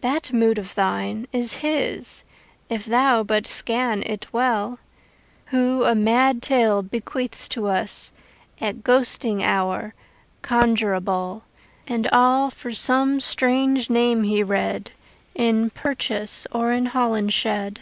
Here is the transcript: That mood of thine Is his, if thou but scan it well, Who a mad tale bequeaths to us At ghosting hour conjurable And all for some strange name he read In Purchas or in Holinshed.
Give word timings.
That 0.00 0.32
mood 0.32 0.58
of 0.58 0.76
thine 0.76 1.26
Is 1.32 1.54
his, 1.54 2.22
if 2.68 2.84
thou 2.84 3.24
but 3.24 3.48
scan 3.48 4.04
it 4.04 4.32
well, 4.32 4.78
Who 5.46 5.82
a 5.84 5.92
mad 5.92 6.40
tale 6.40 6.84
bequeaths 6.84 7.48
to 7.48 7.66
us 7.66 8.12
At 8.60 8.84
ghosting 8.84 9.42
hour 9.42 9.92
conjurable 10.40 11.42
And 11.84 12.06
all 12.12 12.48
for 12.48 12.70
some 12.72 13.18
strange 13.18 13.90
name 13.90 14.22
he 14.22 14.40
read 14.44 14.92
In 15.34 15.70
Purchas 15.70 16.46
or 16.52 16.70
in 16.72 16.86
Holinshed. 16.90 17.80